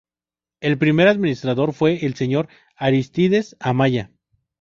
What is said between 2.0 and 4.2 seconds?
el señor Aristides Amaya.